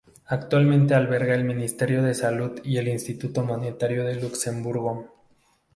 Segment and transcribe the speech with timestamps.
[0.25, 5.13] Actualmente alberga el Ministerio de Salud y el Instituto Monetario de Luxemburgo.